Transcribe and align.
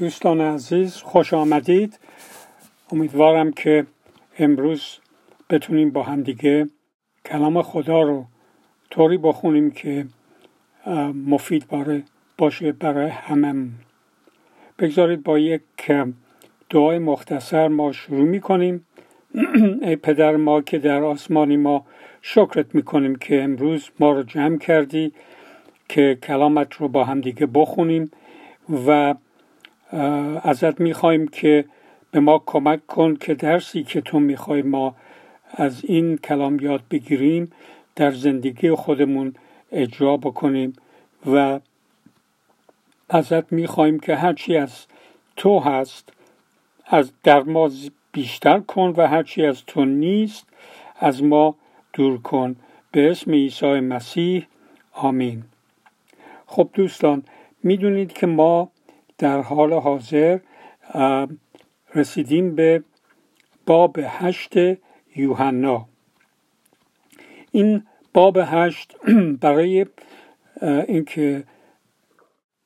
دوستان 0.00 0.40
عزیز 0.40 0.96
خوش 0.96 1.34
آمدید. 1.34 1.98
امیدوارم 2.92 3.52
که 3.52 3.86
امروز 4.38 4.98
بتونیم 5.50 5.90
با 5.90 6.02
همدیگه 6.02 6.68
کلام 7.24 7.62
خدا 7.62 8.02
رو 8.02 8.24
طوری 8.90 9.18
بخونیم 9.18 9.70
که 9.70 10.06
مفید 11.26 11.68
باره 11.68 12.02
باشه 12.38 12.72
برای 12.72 13.08
همه 13.08 13.68
بگذارید 14.78 15.22
با 15.22 15.38
یک 15.38 15.62
دعای 16.70 16.98
مختصر 16.98 17.68
ما 17.68 17.92
شروع 17.92 18.28
می‌کنیم. 18.28 18.86
ای 19.82 19.96
پدر 19.96 20.36
ما 20.36 20.60
که 20.60 20.78
در 20.78 21.02
آسمانی 21.02 21.56
ما 21.56 21.86
شکرت 22.22 22.74
می‌کنیم 22.74 23.16
که 23.16 23.42
امروز 23.42 23.90
ما 23.98 24.12
رو 24.12 24.22
جمع 24.22 24.58
کردی 24.58 25.12
که 25.88 26.18
کلامت 26.22 26.74
رو 26.74 26.88
با 26.88 27.04
همدیگه 27.04 27.46
بخونیم 27.46 28.10
و 28.86 29.14
ازت 30.42 30.80
می‌خوایم 30.80 31.28
که 31.28 31.64
به 32.10 32.20
ما 32.20 32.42
کمک 32.46 32.86
کن 32.86 33.16
که 33.16 33.34
درسی 33.34 33.82
که 33.82 34.00
تو 34.00 34.20
می‌خوای 34.20 34.62
ما 34.62 34.94
از 35.50 35.84
این 35.84 36.16
کلام 36.16 36.60
یاد 36.60 36.82
بگیریم 36.90 37.52
در 37.96 38.10
زندگی 38.10 38.70
خودمون 38.70 39.34
اجرا 39.72 40.16
بکنیم 40.16 40.72
و 41.32 41.60
ازت 43.08 43.52
می‌خوایم 43.52 44.00
که 44.00 44.16
هرچی 44.16 44.56
از 44.56 44.86
تو 45.36 45.58
هست 45.58 46.12
از 46.86 47.12
در 47.22 47.42
ما 47.42 47.70
بیشتر 48.12 48.58
کن 48.58 48.94
و 48.96 49.06
هرچی 49.06 49.46
از 49.46 49.64
تو 49.66 49.84
نیست 49.84 50.46
از 50.98 51.22
ما 51.22 51.54
دور 51.92 52.18
کن. 52.22 52.56
به 52.92 53.10
اسم 53.10 53.30
عیسی 53.30 53.80
مسیح 53.80 54.46
آمین. 54.92 55.42
خب 56.46 56.68
دوستان 56.72 57.22
می‌دونید 57.62 58.12
که 58.12 58.26
ما 58.26 58.70
در 59.20 59.40
حال 59.40 59.72
حاضر 59.72 60.38
رسیدیم 61.94 62.54
به 62.54 62.84
باب 63.66 63.98
هشت 64.02 64.52
یوحنا. 65.16 65.88
این 67.52 67.82
باب 68.14 68.38
هشت 68.42 68.96
برای 69.42 69.86
اینکه 70.62 71.44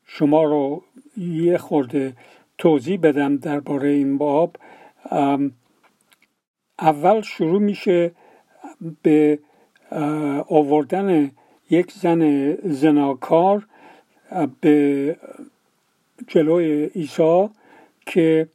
شما 0.06 0.45
رو 0.45 0.83
یه 1.17 1.59
خورده 1.59 2.12
توضیح 2.59 3.00
بدم 3.00 3.37
درباره 3.37 3.89
این 3.89 4.19
باب 4.19 4.56
اول 6.78 7.21
شروع 7.21 7.61
میشه 7.61 8.12
به 9.03 9.39
آوردن 10.48 11.31
یک 11.71 11.93
زن 11.93 12.53
زناکار 12.55 13.67
به 14.61 15.17
جلوی 16.27 16.84
عیسی 16.84 17.48
که 18.07 18.48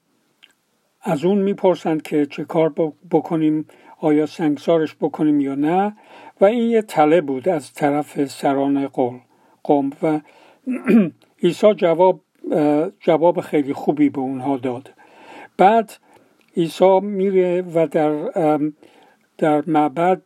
از 1.02 1.26
اون 1.26 1.38
می‌پرسند 1.38 2.02
که 2.02 2.26
چه 2.26 2.44
کار 2.44 2.74
بکنیم 3.12 3.66
آیا 4.00 4.26
سنگسارش 4.26 4.96
بکنیم 4.96 5.40
یا 5.40 5.56
نه. 5.56 5.96
و 6.42 6.46
این 6.46 6.70
یه 6.70 6.82
تله 6.82 7.22
بود 7.22 7.50
از 7.50 7.74
طرف 7.74 8.26
سران 8.26 8.88
قوم. 8.88 9.92
و 10.04 10.20
عیسی 11.44 11.74
جواب 11.74 12.22
جواب 13.00 13.42
خیلی 13.42 13.74
خوبی 13.74 14.10
به 14.10 14.20
اونها 14.20 14.58
داد. 14.58 14.94
بعد 15.58 15.94
عیسی 16.58 17.00
میره 17.00 17.62
و 17.62 17.88
در 17.88 18.60
در 19.38 19.64
معبد 19.68 20.22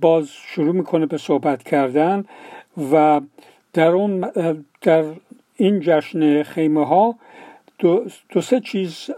باز 0.00 0.28
شروع 0.28 0.74
می‌کنه 0.74 1.06
به 1.06 1.18
صحبت 1.18 1.62
کردن 1.62 2.24
و 2.92 3.20
در 3.72 3.88
اون 3.88 4.20
در 4.80 5.04
این 5.60 5.80
جشن 5.80 6.42
خیمه 6.42 6.86
ها 6.86 7.18
دو, 7.78 8.06
دو 8.28 8.40
سه 8.40 8.60
چیز 8.60 9.10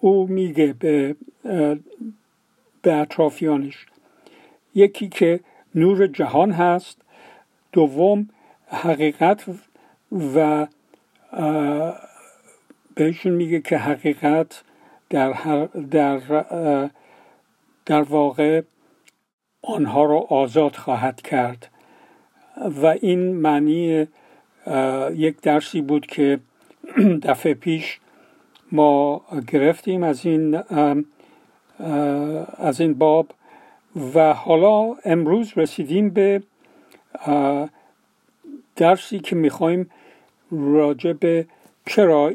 او 0.00 0.26
میگه 0.26 0.72
به 0.72 1.16
به 2.82 2.94
اطرافیانش. 2.94 3.86
یکی 4.74 5.08
که 5.08 5.40
نور 5.74 6.06
جهان 6.06 6.50
هست 6.50 7.02
دوم 7.72 8.28
حقیقت 8.66 9.44
و 10.34 10.66
بهشون 12.94 13.32
میگه 13.32 13.60
که 13.60 13.78
حقیقت 13.78 14.62
در, 15.10 15.32
در, 15.90 16.20
در 17.86 18.02
واقع 18.02 18.62
آنها 19.62 20.04
رو 20.04 20.26
آزاد 20.30 20.76
خواهد 20.76 21.22
کرد. 21.22 21.69
و 22.60 22.86
این 22.86 23.36
معنی 23.36 24.06
یک 25.14 25.40
درسی 25.40 25.80
بود 25.80 26.06
که 26.06 26.40
دفعه 27.28 27.54
پیش 27.54 28.00
ما 28.72 29.22
گرفتیم 29.52 30.02
از 30.02 30.26
این 30.26 30.62
از 32.58 32.80
این 32.80 32.94
باب 32.94 33.26
و 34.14 34.32
حالا 34.32 34.94
امروز 35.04 35.52
رسیدیم 35.56 36.10
به 36.10 36.42
درسی 38.76 39.18
که 39.18 39.36
می‌خوایم 39.36 39.90
راجع 40.50 41.12
به 41.12 41.46
چرا 41.86 42.28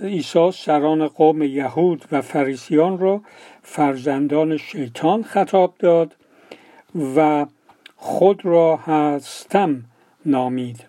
عیسی 0.00 0.50
سران 0.52 1.08
قوم 1.08 1.42
یهود 1.42 2.04
و 2.12 2.22
فریسیان 2.22 2.98
را 2.98 3.20
فرزندان 3.62 4.56
شیطان 4.56 5.22
خطاب 5.22 5.74
داد 5.78 6.16
و 7.16 7.46
خود 7.96 8.44
را 8.44 8.76
هستم 8.76 9.84
نامید. 10.26 10.84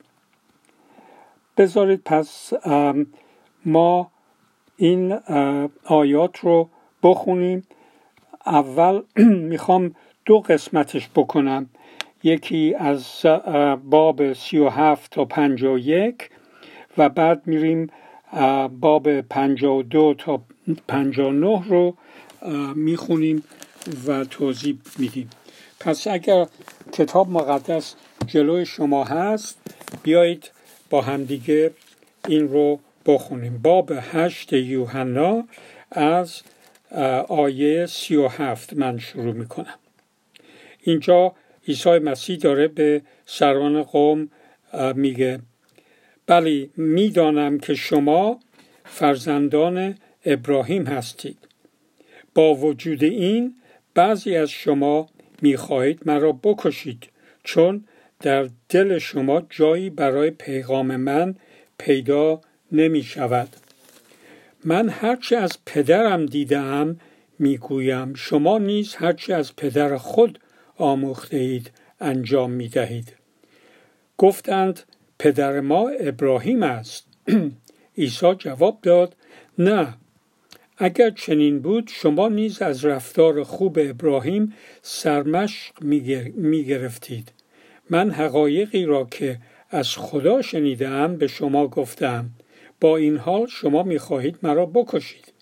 بذارید 1.57 2.01
پس 2.06 2.53
ما 3.66 4.12
این 4.78 5.19
آیات 5.85 6.40
رو 6.40 6.69
بخونیم. 7.03 7.63
اول 8.45 9.01
می‌خوام 9.51 9.95
دو 10.25 10.40
قسمتش 10.40 11.09
بکنم. 11.16 11.69
یکی 12.23 12.75
از 12.79 13.25
باب 13.84 14.34
سی 14.34 14.57
و 14.57 14.69
هفت 14.69 15.12
تا 15.12 15.25
پنج 15.25 15.63
و 15.63 15.78
یک 15.78 16.29
و 16.97 17.09
بعد 17.09 17.41
میریم 17.45 17.89
باب 18.79 19.22
پنج 19.22 19.63
و 19.63 19.84
دو 19.84 20.13
تا 20.18 20.41
پنج 20.88 21.19
و 21.19 21.31
نه 21.31 21.63
رو 21.68 21.95
می‌خونیم 22.75 23.44
و 24.07 24.24
توضیح 24.25 24.78
میدیم. 25.00 25.29
پس 25.79 26.07
اگر 26.07 26.47
کتاب 26.91 27.29
مقدس 27.29 27.95
جلوی 28.27 28.65
شما 28.65 29.03
هست 29.03 29.57
بیایید 30.03 30.51
با 30.89 31.01
همدیگه 31.01 31.71
این 32.27 32.47
رو 32.47 32.79
بخونیم. 33.05 33.57
باب 33.57 33.91
هشت 33.95 34.53
یوحنا 34.53 35.47
از 35.91 36.41
آیه 37.27 37.85
سی 37.85 38.15
و 38.15 38.27
هفت 38.27 38.73
من 38.73 38.97
شروع 38.97 39.33
می‌کنم. 39.33 39.79
اینجا 40.81 41.33
عیسی 41.67 41.89
مسیح 41.99 42.38
داره 42.38 42.67
به 42.67 43.01
سران 43.25 43.83
قوم 43.83 44.29
میگه 44.95 45.39
بلی 46.27 46.71
می‌دانم 46.77 47.59
که 47.59 47.75
شما 47.75 48.39
فرزندان 48.85 49.97
ابراهیم 50.25 50.85
هستید. 50.85 51.38
با 52.35 52.55
وجود 52.55 53.03
این 53.03 53.55
بعضی 53.94 54.35
از 54.35 54.49
شما 54.49 55.09
می‌خواهید 55.41 56.01
مرا 56.05 56.31
بکشید 56.31 57.09
چون 57.43 57.83
در 58.19 58.49
دل 58.69 58.97
شما 58.97 59.41
جایی 59.49 59.89
برای 59.89 60.29
پیغام 60.29 60.95
من 60.95 61.35
پیدا 61.77 62.41
نمی 62.71 63.03
شود 63.03 63.49
من 64.65 64.89
هرچه 64.89 65.37
از 65.37 65.57
پدرم 65.65 66.25
دیدم 66.25 66.99
می‌گویم. 67.39 68.13
شما 68.13 68.57
نیز 68.57 68.95
هرچه 68.95 69.33
از 69.33 69.55
پدر 69.55 69.97
خود 69.97 70.39
آموخته 70.77 71.37
اید 71.37 71.71
انجام 71.99 72.51
می 72.51 72.67
دهید. 72.67 73.13
گفتند 74.17 74.79
پدر 75.19 75.59
ما 75.59 75.89
ابراهیم 75.89 76.63
است. 76.63 77.07
عیسی 77.97 78.35
جواب 78.35 78.79
داد 78.81 79.15
نه 79.57 79.94
اگر 80.77 81.09
چنین 81.09 81.59
بود 81.59 81.89
شما 81.94 82.27
نیز 82.27 82.62
از 82.62 82.85
رفتار 82.85 83.44
خوب 83.44 83.77
ابراهیم 83.81 84.53
سرمشق 84.81 85.83
می 86.35 86.63
گرفتید 86.63 87.31
من 87.89 88.12
حقایقی 88.12 88.85
را 88.85 89.07
که 89.12 89.39
از 89.69 89.97
خدا 89.97 90.41
شنیدم 90.41 91.15
به 91.15 91.27
شما 91.27 91.68
گفتم. 91.68 92.29
با 92.81 92.97
این 92.97 93.18
حال 93.18 93.47
شما 93.47 93.83
می‌خواهید 93.83 94.38
مرا 94.44 94.65
بکشید. 94.65 95.33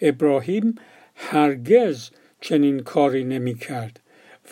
ابراهیم 0.00 0.74
هرگز 1.14 2.10
چنین 2.40 2.80
کاری 2.80 3.24
نمی 3.24 3.54
کرد 3.54 4.00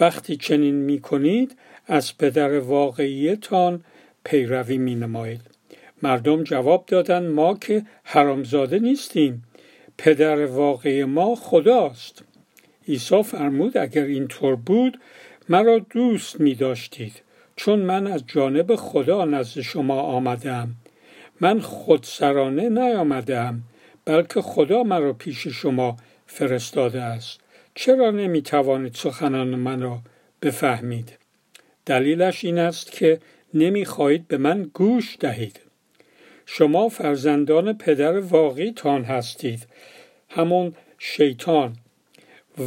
وقتی 0.01 0.37
چنین 0.37 0.75
می 0.75 1.01
کنید 1.01 1.57
از 1.87 2.19
پدر 2.19 2.59
واقعیتان 2.59 3.85
پیروی 4.25 4.79
می 4.79 4.95
نمایید 4.95 5.41
مردم 6.03 6.43
جواب 6.43 6.85
دادند 6.87 7.31
ما 7.31 7.55
که 7.55 7.83
حرامزاده 8.05 8.79
نیستیم. 8.79 9.43
پدر 9.99 10.47
واقعی 10.47 11.05
ما 11.05 11.35
خداست. 11.35 12.23
عیسی 12.89 13.23
فرمود 13.23 13.79
اگر 13.79 14.03
اینطور 14.03 14.57
بود 14.57 15.01
مرا 15.49 15.79
دوست 15.79 16.41
می 16.41 16.55
داشتید 16.55 17.23
چون 17.57 17.79
من 17.79 18.07
از 18.07 18.25
جانب 18.27 18.77
خدا 18.77 19.25
نزد 19.25 19.61
شما 19.61 20.01
آمدم. 20.01 20.69
من 21.41 21.61
خودسرانه 21.61 22.69
نیامدم 22.69 23.63
بلکه 24.05 24.41
خدا 24.41 24.83
مرا 24.83 25.13
پیش 25.13 25.47
شما 25.47 25.97
فرستاده 26.27 27.03
است. 27.03 27.41
چرا 27.75 28.11
نمی 28.11 28.43
توانید 28.43 28.95
سخنان 28.95 29.49
من 29.49 29.83
را 29.83 29.99
بفهمید؟ 30.43 31.13
دلیلش 31.87 32.45
این 32.45 32.59
است 32.59 32.93
که 32.93 33.21
نمی 33.55 33.85
خواهید 33.85 34.29
به 34.29 34.37
من 34.37 34.71
گوش 34.75 35.17
دهید. 35.21 35.61
شما 36.51 36.89
فرزندان 36.89 37.79
پدر 37.79 38.19
واقعی 38.19 38.73
تان 38.73 39.05
هستید. 39.05 39.67
همون 40.29 40.75
شیطان. 40.99 41.77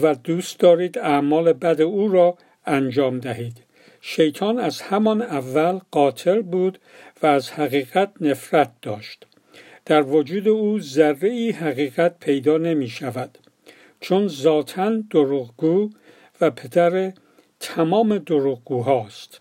و 0.01 0.15
دوست 0.15 0.59
دارید 0.59 0.99
اعمال 0.99 1.53
بد 1.53 1.81
او 1.81 2.07
را 2.07 2.37
انجام 2.65 3.19
دهید. 3.19 3.63
شیطان 4.01 4.59
از 4.59 4.81
همان 4.81 5.21
اول 5.21 5.79
قاتل 5.91 6.41
بود 6.41 6.79
و 7.23 7.27
از 7.27 7.51
حقیقت 7.51 8.11
نفرت 8.21 8.71
داشت. 8.81 9.25
در 9.85 10.01
وجود 10.01 10.47
او 10.47 10.79
ذره 10.79 11.29
ای 11.29 11.51
حقیقت 11.51 12.19
پیدا 12.19 12.57
نمی 12.57 12.87
شود. 12.87 13.37
چون 13.99 14.27
ذاتا 14.27 15.01
دروغگو 15.11 15.89
و 16.41 16.51
پدر 16.51 17.13
تمام 17.59 18.17
دروغگوهاست. 18.17 19.40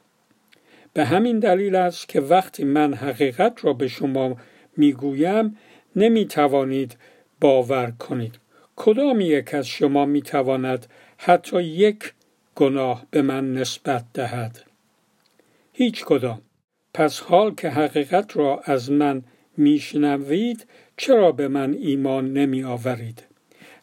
به 0.92 1.04
همین 1.04 1.38
دلیل 1.38 1.76
است 1.76 2.08
که 2.08 2.20
وقتی 2.20 2.64
من 2.64 2.94
حقیقت 2.94 3.64
را 3.64 3.72
به 3.72 3.88
شما 3.88 4.36
می‌گویم 4.76 5.56
نمی 5.96 6.26
توانید 6.26 6.96
باور 7.40 7.90
کنید. 7.90 8.38
کدام 8.76 9.20
یک 9.20 9.54
از 9.54 9.66
شما 9.66 10.04
می 10.04 10.22
تواند 10.22 10.86
حتی 11.18 11.62
یک 11.62 12.12
گناه 12.54 13.06
به 13.10 13.22
من 13.22 13.54
نسبت 13.54 14.04
دهد؟ 14.14 14.64
هیچ 15.72 16.04
کدام. 16.04 16.40
پس 16.94 17.20
حال 17.20 17.54
که 17.54 17.68
حقیقت 17.68 18.36
را 18.36 18.60
از 18.64 18.90
من 18.90 19.22
میشنوید 19.56 20.66
چرا 20.96 21.32
به 21.32 21.48
من 21.48 21.74
ایمان 21.74 22.32
نمی 22.32 22.64
آورید 22.64 23.22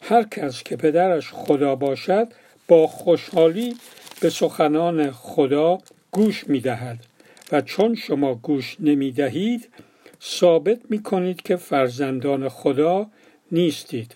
هر 0.01 0.23
کس 0.23 0.63
که 0.63 0.75
پدرش 0.75 1.31
خدا 1.33 1.75
باشد 1.75 2.27
با 2.67 2.87
خوشحالی 2.87 3.75
به 4.21 4.29
سخنان 4.29 5.11
خدا 5.11 5.77
گوش 6.17 6.47
می 6.47 6.59
دهد 6.59 7.05
و 7.51 7.61
چون 7.61 7.95
شما 7.95 8.35
گوش 8.35 8.77
نمی 8.79 9.11
دهید 9.11 9.69
ثابت 10.21 10.79
می 10.89 11.03
کنید 11.03 11.41
که 11.41 11.55
فرزندان 11.55 12.49
خدا 12.49 13.09
نیستید. 13.51 14.15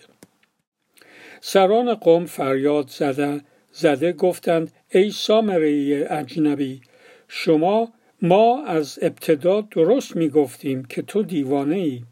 سران 1.40 1.94
قوم 1.94 2.26
فریاد 2.26 2.88
زده, 2.88 3.40
زده 3.72 4.12
گفتند 4.12 4.72
ای 4.90 5.10
سامره 5.10 6.06
اجنبی 6.10 6.80
شما 7.28 7.92
ما 8.22 8.64
از 8.64 8.98
ابتدا 9.02 9.60
درست 9.60 10.16
می 10.16 10.28
گفتیم 10.28 10.84
که 10.84 11.02
تو 11.02 11.22
دیوانه 11.22 11.76
ای 11.76 12.02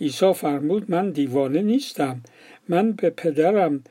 عیسی 0.00 0.32
فرمود 0.32 0.90
من 0.90 1.10
دیوانه 1.10 1.62
نیستم. 1.62 2.22
من 2.68 2.92
به 2.92 3.10
پدرم 3.10 3.84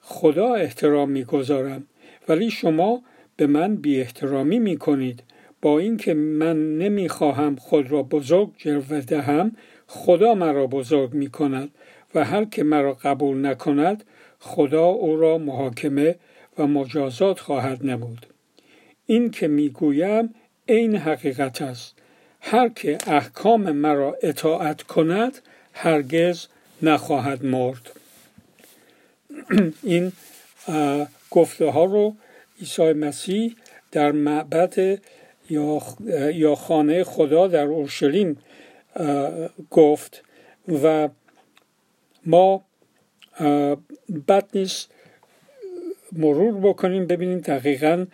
خدا 0.00 0.54
احترام 0.54 1.10
می‌گذارم. 1.10 1.86
ولی 2.28 2.50
شما 2.50 3.02
به 3.38 3.46
من 3.46 3.76
بی 3.76 4.00
احترامی 4.00 4.58
می 4.58 4.76
کنید 4.76 5.22
با 5.62 5.78
اینکه 5.78 6.14
من 6.14 6.78
نمی‌خواهم 6.78 7.56
خود 7.56 7.90
را 7.90 8.02
بزرگ 8.02 8.50
جلوه 8.56 9.00
دهم 9.00 9.56
خدا 9.86 10.34
مرا 10.34 10.66
بزرگ 10.66 11.14
می 11.14 11.30
کند 11.30 11.70
و 12.14 12.24
هر 12.24 12.44
که 12.44 12.64
مرا 12.64 12.94
قبول 12.94 13.46
نکند 13.46 14.04
خدا 14.38 14.84
او 14.84 15.16
را 15.16 15.38
محاکمه 15.38 16.16
و 16.58 16.66
مجازات 16.66 17.40
خواهد 17.40 17.86
نمود. 17.86 18.26
این 19.06 19.30
که 19.30 19.48
می‌گویم 19.48 20.34
این 20.66 20.96
حقیقت 20.96 21.62
است. 21.62 21.94
هر 22.40 22.68
که 22.68 22.98
احکام 23.06 23.72
مرا 23.72 24.16
اطاعت 24.22 24.82
کند 24.82 25.38
هرگز 25.72 26.46
نخواهد 26.82 27.44
مرد. 27.44 27.90
این 29.82 30.12
گفته 31.30 31.70
ها 31.70 31.84
رو 31.84 32.14
عیسی 32.60 32.92
مسیح 32.92 33.54
در 33.92 34.12
معبد 34.12 35.00
یا 36.34 36.54
خانه 36.54 37.04
خدا 37.04 37.46
در 37.46 37.64
اورشلیم 37.64 38.38
گفت 39.70 40.22
و 40.82 41.08
ما 42.26 42.64
بد 44.28 44.44
نیست 44.54 44.90
مرور 46.12 46.54
بکنیم 46.60 47.06
ببینیم 47.06 47.38
دقیقا 47.38 48.06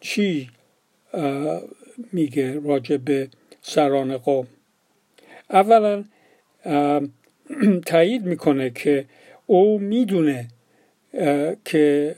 چی 0.00 0.50
میگه 2.12 2.60
راجع 2.60 2.96
به 2.96 3.28
سران 3.62 4.16
قوم. 4.16 4.46
اولا 5.50 6.04
تایید 7.86 8.24
می‌کنه 8.24 8.70
که 8.70 9.04
او 9.46 9.78
می‌دونه 9.78 10.48
که 11.64 12.16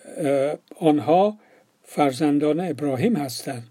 آنها 0.81 1.39
فرزندان 1.85 2.61
ابراهیم 2.61 3.17
هستند. 3.17 3.67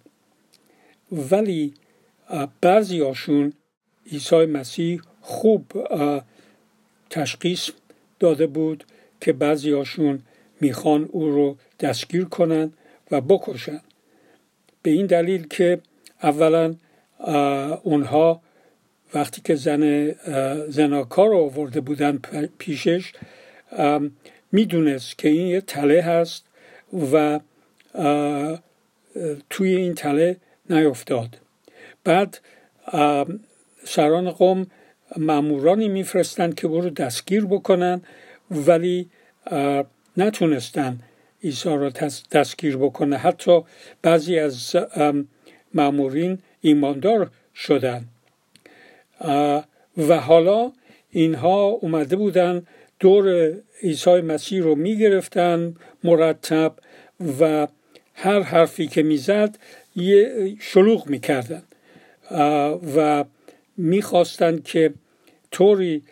ولی 1.11 1.73
بعضی 2.61 2.99
هاشون 2.99 3.53
عیسی 4.11 4.45
مسیح 4.45 5.01
خوب 5.21 5.87
تشخیص 7.09 7.69
داده 8.19 8.47
بود 8.47 8.83
که 9.21 9.33
بعضی 9.33 9.71
هاشون 9.71 10.19
می‌خوان 10.61 11.09
او 11.11 11.29
رو 11.29 11.57
دستگیر 11.79 12.25
کنند 12.25 12.73
و 13.11 13.21
بکشن. 13.21 13.81
به 14.81 14.91
این 14.91 15.05
دلیل 15.05 15.47
که 15.47 15.79
اولا 16.23 16.75
اونها 17.83 18.41
وقتی 19.13 19.41
که 19.41 19.55
زن 19.55 20.11
زناکار 20.69 21.29
رو 21.29 21.37
آورده 21.37 21.81
بودن 21.81 22.19
پیشش 22.57 23.13
می‌دونست 24.57 25.17
که 25.17 25.29
این 25.29 25.47
یه 25.47 25.61
تله 25.61 26.01
هست 26.01 26.45
و 27.13 27.39
توی 29.49 29.75
این 29.75 29.95
تله 29.95 30.37
نیفتاد. 30.69 31.37
بعد 32.03 32.39
سران 33.83 34.31
قوم 34.31 34.67
مامورانی 35.17 35.87
میفرستند 35.87 36.55
که 36.55 36.67
او 36.67 36.81
رو 36.81 36.89
دستگیر 36.89 37.45
بکنن 37.45 38.01
ولی 38.51 39.09
نتونستن 40.17 40.99
عیسی 41.43 41.69
را 41.69 41.89
دستگیر 42.31 42.77
بکنه. 42.77 43.17
حتی 43.17 43.61
بعضی 44.01 44.39
از 44.39 44.75
مامورین 45.73 46.39
ایماندار 46.61 47.31
شدن. 47.55 48.05
و 49.97 50.19
حالا 50.19 50.71
اینها 51.11 51.63
اومده 51.63 52.15
بودن 52.15 52.65
دور 52.99 53.53
عیسی 53.83 54.21
مسیح 54.21 54.63
رو 54.63 54.75
می‌گرفتن 54.75 55.75
مرتب 56.03 56.73
و 57.39 57.67
هر 58.13 58.41
حرفی 58.41 58.87
که 58.87 59.03
می‌زد 59.03 59.57
یه 59.95 60.55
شلوغ 60.59 61.07
می‌کردن. 61.07 61.63
و 62.95 63.25
می‌خواستند 63.77 64.63
که 64.63 64.93
طوری 65.51 66.03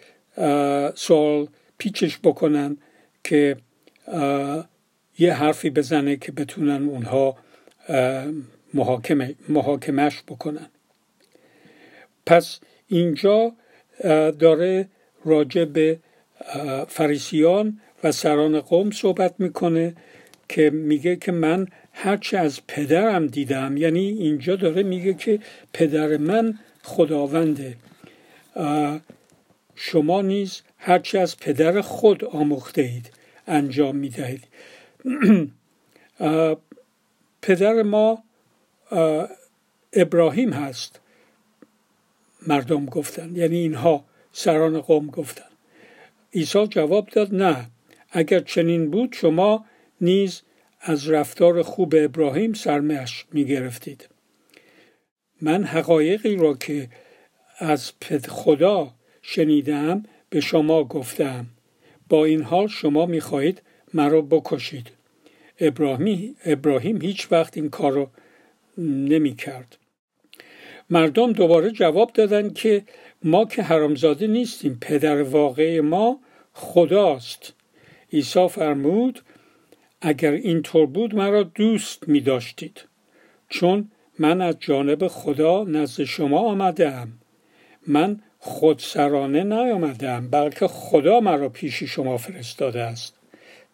سوال 0.95 1.47
پیچش 1.77 2.19
بکنن 2.23 2.77
که 3.23 3.57
یه 5.19 5.33
حرفی 5.33 5.69
بزنه 5.69 6.15
که 6.15 6.31
بتونن 6.31 6.89
اونها 6.89 7.37
محاکمه 8.73 9.35
محاکمش 9.49 10.23
بکنن. 10.27 10.69
پس 12.25 12.59
اینجا 12.87 13.53
داره 14.39 14.87
راجع 15.25 15.65
به 15.65 15.99
فریسیان 16.87 17.79
و 18.03 18.11
سران 18.11 18.59
قوم 18.59 18.91
صحبت 18.91 19.35
می‌کنه 19.39 19.95
که 20.49 20.69
میگه 20.69 21.15
که 21.15 21.31
من 21.31 21.67
هرچه 21.93 22.37
از 22.37 22.59
پدرم 22.67 23.27
دیدم 23.27 23.77
یعنی 23.77 23.99
اینجا 23.99 24.55
داره 24.55 24.83
میگه 24.83 25.13
که 25.13 25.39
پدر 25.73 26.17
من 26.17 26.59
خداونده 26.83 27.75
شما 29.75 30.21
نیز 30.21 30.61
هرچه 30.77 31.19
از 31.19 31.37
پدر 31.37 31.81
خود 31.81 32.25
آموخته 32.25 32.81
اید 32.81 33.11
انجام 33.47 33.95
می‌دهید. 33.95 34.43
پدر 37.41 37.83
ما 37.83 38.23
ابراهیم 39.93 40.53
هست. 40.53 40.99
مردم 42.47 42.85
گفتن. 42.85 43.35
یعنی 43.35 43.57
اینها 43.57 44.05
سران 44.31 44.81
قوم 44.81 45.07
گفتن. 45.07 45.45
عیسی 46.33 46.67
جواب 46.67 47.09
داد 47.09 47.35
نه 47.35 47.69
اگر 48.11 48.39
چنین 48.39 48.91
بود 48.91 49.13
شما 49.13 49.65
نیز 50.01 50.41
از 50.81 51.09
رفتار 51.09 51.63
خوب 51.63 51.93
ابراهیم 51.97 52.53
سرمش 52.53 53.25
می 53.31 53.45
گرفتید 53.45 54.09
من 55.41 55.63
حقایقی 55.63 56.35
را 56.35 56.53
که 56.53 56.89
از 57.59 57.91
خدا 58.29 58.93
شنیدم 59.21 60.03
به 60.29 60.41
شما 60.41 60.83
گفتم 60.83 61.45
با 62.09 62.25
این 62.25 62.41
حال 62.41 62.67
شما 62.67 63.05
می 63.05 63.21
خواهید 63.21 63.61
مرا 63.93 64.21
بکشید. 64.21 64.91
ابراهیم, 65.59 66.35
ابراهیم 66.45 67.01
هیچ 67.01 67.31
وقت 67.31 67.57
این 67.57 67.69
کار 67.69 67.91
رو 67.91 68.09
نمی 68.77 69.35
کرد 69.35 69.77
مردم 70.89 71.33
دوباره 71.33 71.71
جواب 71.71 72.11
دادن 72.13 72.49
که 72.49 72.83
ما 73.23 73.45
که 73.45 73.63
حرامزاده 73.63 74.27
نیستیم 74.27 74.77
پدر 74.81 75.21
واقعی 75.21 75.81
ما 75.81 76.19
خداست. 76.53 77.53
عیسی 78.13 78.47
فرمود 78.47 79.21
اگر 80.01 80.31
اینطور 80.31 80.85
بود 80.85 81.15
مرا 81.15 81.43
دوست 81.43 82.07
می 82.07 82.21
داشتید 82.21 82.85
چون 83.49 83.91
من 84.19 84.41
از 84.41 84.55
جانب 84.59 85.07
خدا 85.07 85.63
نزد 85.63 86.03
شما 86.03 86.39
آمدم 86.39 87.07
من 87.87 88.19
خودسرانه 88.39 89.43
نیامدم 89.43 90.29
بلکه 90.29 90.67
خدا 90.67 91.19
مرا 91.19 91.49
پیش 91.49 91.83
شما 91.83 92.17
فرستاده 92.17 92.81
است. 92.81 93.13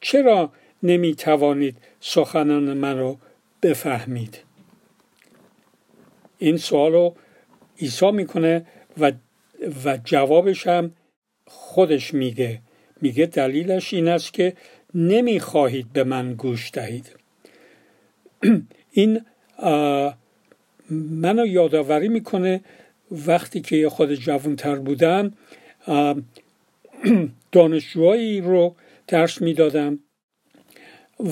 چرا 0.01 0.51
نمی 0.83 1.15
توانید 1.15 1.77
سخنان 1.99 2.73
من 2.73 2.99
رو 2.99 3.17
بفهمید؟ 3.61 4.37
این 6.41 6.57
سوال 6.57 6.91
رو 6.91 7.15
عیسی 7.81 8.11
می‌کنه 8.11 8.65
و, 8.97 9.11
و 9.85 9.97
جوابش 10.03 10.67
هم 10.67 10.91
خودش 11.47 12.13
میگه 12.13 12.61
میگه 13.01 13.25
دلیلش 13.25 13.93
این 13.93 14.07
است 14.07 14.33
که 14.33 14.53
نمی‌خواهید 14.95 15.93
به 15.93 16.03
من 16.03 16.33
گوش 16.33 16.71
دهید. 16.73 17.15
این 18.91 19.21
منو 20.89 21.45
یادآوری 21.47 22.07
می‌کنه 22.07 22.61
وقتی 23.11 23.61
که 23.61 23.89
خود 23.89 24.13
جوانتر 24.13 24.75
بودم 24.75 25.33
دانشجوهایی 27.51 28.41
رو 28.41 28.75
درس 29.07 29.41
می‌دادم 29.41 29.99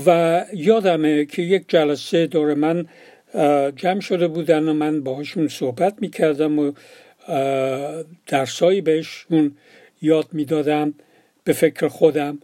و 0.06 0.46
یادمه 0.54 1.26
که 1.26 1.42
یک 1.42 1.64
جلسه 1.68 2.28
دور 2.28 2.54
من 2.54 2.88
جمع 3.76 4.00
شده 4.00 4.28
بودن 4.28 4.70
و 4.70 4.74
من 4.74 5.04
باهاشون 5.04 5.48
صحبت 5.48 5.96
می‌کردم 6.02 6.60
و 6.60 6.72
درسایی 8.28 8.82
بهشون 8.82 9.56
یاد 10.02 10.28
می‌دادم 10.32 10.94
به 11.44 11.54
فکر 11.54 11.88
خودم. 11.88 12.40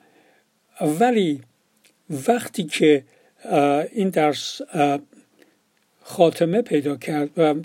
ولی 0.99 1.41
وقتی 2.27 2.63
که 2.63 3.03
این 3.91 4.09
درس 4.09 4.61
خاتمه 6.01 6.61
پیدا 6.61 6.95
کرد 6.95 7.29
و 7.37 7.55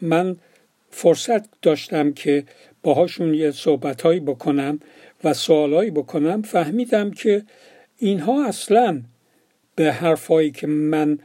من 0.00 0.36
فرصت 0.90 1.60
داشتم 1.62 2.12
که 2.12 2.44
باهاشون 2.82 3.34
یه 3.34 3.50
صحبتهایی 3.50 4.20
بکنم 4.20 4.80
و 5.24 5.34
سوالایی 5.34 5.90
بکنم 5.90 6.42
فهمیدم 6.42 7.10
که 7.10 7.42
اینها 7.98 8.46
اصلا 8.46 9.02
به 9.76 9.92
حرفایی 9.92 10.50
که 10.50 10.66
من 10.66 11.18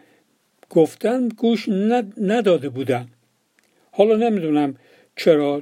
گفتم 0.69 1.27
گوش 1.27 1.69
نداده 2.21 2.69
بودن. 2.69 3.07
حالا 3.91 4.15
نمی‌دونم 4.15 4.75
چرا. 5.15 5.61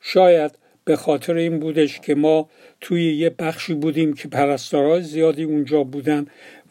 شاید 0.00 0.58
به 0.84 0.96
خاطر 0.96 1.34
این 1.34 1.58
بودش 1.58 2.00
که 2.00 2.14
ما 2.14 2.50
توی 2.80 3.16
یه 3.16 3.30
بخشی 3.30 3.74
بودیم 3.74 4.12
که 4.12 4.28
پرستارای 4.28 5.02
زیادی 5.02 5.42
اونجا 5.42 5.82
بودن 5.84 6.26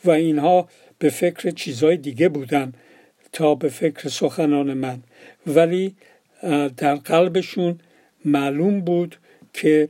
و 0.05 0.11
اینها 0.11 0.69
به 0.99 1.09
فکر 1.09 1.49
چیزهای 1.49 1.97
دیگه 1.97 2.29
بودن 2.29 2.73
تا 3.31 3.55
به 3.55 3.69
فکر 3.69 4.09
سخنان 4.09 4.73
من. 4.73 4.99
ولی 5.47 5.95
در 6.77 6.95
قلبشون 6.95 7.79
معلوم 8.25 8.81
بود 8.81 9.15
که 9.53 9.89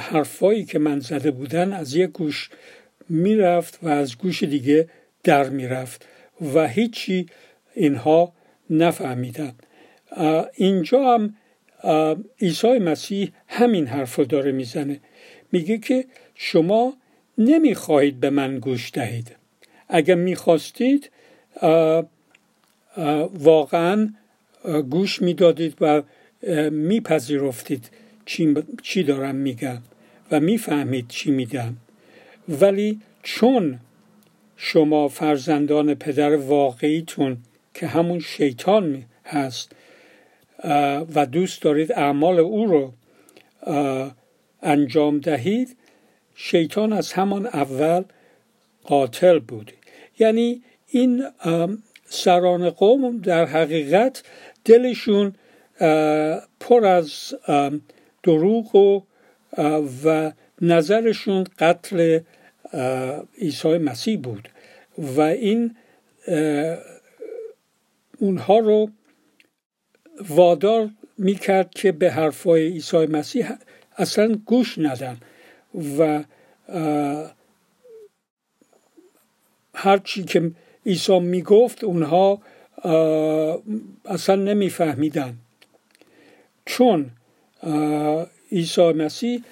حرفایی 0.00 0.64
که 0.64 0.78
من 0.78 1.00
زده 1.00 1.30
بودن 1.30 1.72
از 1.72 1.94
یک 1.94 2.10
گوش 2.10 2.50
می‌رفت 3.08 3.78
و 3.82 3.88
از 3.88 4.18
گوش 4.18 4.42
دیگه 4.42 4.88
در 5.24 5.48
می‌رفت. 5.48 6.06
و 6.54 6.68
هیچی 6.68 7.26
اینها 7.74 8.32
نفهمیدن 8.70 9.52
اینجا 10.54 11.14
هم 11.14 11.34
عیسی 12.40 12.78
مسیح 12.78 13.32
همین 13.48 13.86
حرف 13.86 14.16
رو 14.16 14.24
داره 14.24 14.52
می‌زنه. 14.52 15.00
میگه 15.52 15.78
که 15.78 16.04
شما 16.34 16.96
نمی‌خواهید 17.38 18.20
به 18.20 18.30
من 18.30 18.58
گوش 18.58 18.90
دهید. 18.92 19.36
اگر 19.88 20.14
می‌خواستید 20.14 21.10
واقعا 23.34 24.14
گوش 24.90 25.22
می‌دادید 25.22 25.74
و 25.80 26.02
میپذیرفتید 26.70 27.90
چی 28.82 29.02
دارم 29.02 29.34
میگم 29.34 29.78
و 30.30 30.40
می‌فهمید 30.40 31.08
چی 31.08 31.30
میگم. 31.30 31.74
ولی 32.48 33.00
چون 33.22 33.78
شما 34.60 35.08
فرزندان 35.08 35.94
پدر 35.94 36.36
واقعیتون 36.36 37.36
که 37.74 37.86
همون 37.86 38.20
شیطان 38.20 39.04
هست 39.24 39.72
و 41.14 41.26
دوست 41.26 41.62
دارید 41.62 41.92
اعمال 41.92 42.38
او 42.38 42.66
رو 42.66 42.92
انجام 44.62 45.18
دهید 45.18 45.76
شیطان 46.34 46.92
از 46.92 47.12
همان 47.12 47.46
اول 47.46 48.04
قاتل 48.84 49.38
بود. 49.38 49.72
یعنی 50.18 50.62
این 50.86 51.24
سران 52.04 52.70
قوم 52.70 53.18
در 53.18 53.44
حقیقت 53.44 54.22
دلشون 54.64 55.34
پر 56.60 56.86
از 56.86 57.34
دروغ 58.22 58.74
و 58.76 59.00
و 60.04 60.32
نظرشون 60.60 61.44
قتل 61.58 62.20
عیسی 63.40 63.78
مسیح 63.78 64.18
بود 64.18 64.48
و 65.16 65.20
این 65.20 65.76
اونها 68.18 68.58
رو 68.58 68.90
وادار 70.28 70.90
می‌کرد 71.18 71.70
که 71.70 71.92
به 71.92 72.10
حرفای 72.10 72.68
عیسی 72.68 73.06
مسیح 73.06 73.50
اصلا 73.96 74.40
گوش 74.46 74.78
ندن 74.78 75.16
و 75.98 76.24
هرچی 79.74 80.24
که 80.24 80.50
عیسی 80.86 81.18
می‌گفت 81.18 81.84
اونها 81.84 82.42
اصلا 84.04 84.34
نمیفهمیدن. 84.34 85.36
چون 86.66 87.10
عیسی 88.52 88.92
مسیح 88.92 89.44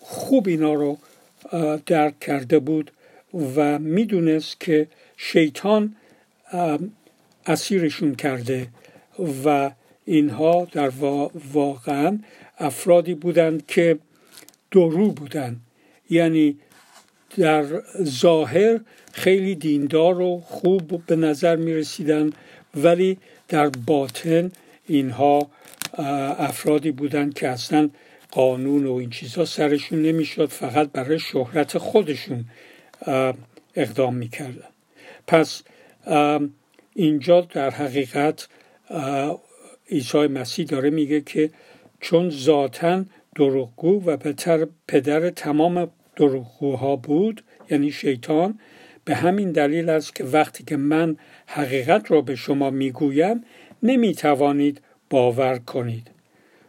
خوب 0.00 0.48
اینا 0.48 0.74
رو 0.74 0.98
درک 1.86 2.20
کرده 2.20 2.58
بود 2.58 2.90
و 3.56 3.78
می‌دونست 3.78 4.60
که 4.60 4.88
شیطان 5.16 5.96
اسیرشون 7.46 8.14
کرده 8.14 8.68
و 9.44 9.70
اینها 10.04 10.68
در 10.72 10.92
واقعا 11.52 12.18
افرادی 12.58 13.14
بودند 13.14 13.66
که 13.66 13.98
درو 14.70 15.10
بودند 15.10 15.60
یعنی 16.10 16.58
در 17.36 17.64
ظاهر 18.02 18.80
خیلی 19.12 19.54
دیندار 19.54 20.20
و 20.20 20.40
خوب 20.40 21.06
به 21.06 21.16
نظر 21.16 21.56
می 21.56 21.74
رسیدن 21.74 22.30
ولی 22.74 23.18
در 23.48 23.68
باطن 23.68 24.52
اینها 24.86 25.50
افرادی 26.38 26.90
بودند 26.90 27.34
که 27.34 27.48
اصلا 27.48 27.90
قانون 28.30 28.86
و 28.86 28.92
این 28.92 29.10
چیزها 29.10 29.44
سرشون 29.44 30.02
نمی‌شد 30.02 30.46
فقط 30.46 30.92
برای 30.92 31.18
شهرت 31.18 31.78
خودشون 31.78 32.44
اقدام 33.74 34.14
می‌کردن. 34.14 34.68
پس 35.26 35.62
اینجا 36.94 37.40
در 37.40 37.70
حقیقت 37.70 38.48
عیسی 39.90 40.26
مسیح 40.26 40.66
داره 40.66 40.90
میگه 40.90 41.20
که 41.20 41.50
چون 42.00 42.30
ذاتا 42.30 43.04
دروغگو 43.34 44.02
و 44.04 44.16
بهتر 44.16 44.66
پدر 44.88 45.30
تمام 45.30 45.90
دروغگوها 46.16 46.96
بود 46.96 47.44
یعنی 47.70 47.92
شیطان 47.92 48.58
به 49.04 49.14
همین 49.14 49.52
دلیل 49.52 49.88
است 49.90 50.14
که 50.14 50.24
وقتی 50.24 50.64
که 50.64 50.76
من 50.76 51.16
حقیقت 51.46 52.10
را 52.10 52.20
به 52.20 52.34
شما 52.34 52.70
می‌گویم 52.70 53.44
نمی‌توانید 53.82 54.80
باور 55.10 55.58
کنید. 55.58 56.10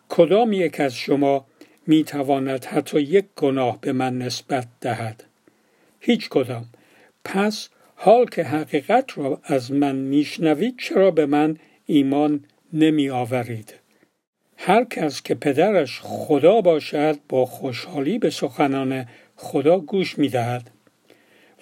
کدام 0.10 0.54
یک 0.54 0.80
از 0.80 0.96
شما 0.96 1.46
می‌تواند 1.90 2.66
حتی 2.66 3.02
یک 3.02 3.26
گناه 3.36 3.82
به 3.82 3.92
من 3.92 4.18
نسبت 4.18 4.68
دهد. 4.82 5.24
هیچ 6.00 6.30
کدام. 6.30 6.66
پس 7.26 7.70
حال 7.96 8.26
که 8.26 8.44
حقیقت 8.44 9.18
را 9.18 9.42
از 9.44 9.72
من 9.72 9.96
میشنوید 9.96 10.76
چرا 10.80 11.12
به 11.12 11.26
من 11.26 11.58
ایمان 11.86 12.46
نمی 12.74 13.10
آورید 13.10 13.74
هر 14.58 14.84
کس 14.84 15.22
که 15.22 15.36
پدرش 15.36 16.00
خدا 16.04 16.62
باشد 16.62 17.18
با 17.30 17.46
خوشحالی 17.46 18.20
به 18.20 18.30
سخنان 18.30 19.06
خدا 19.36 19.80
گوش 19.80 20.18
می 20.18 20.30
دهد 20.30 20.72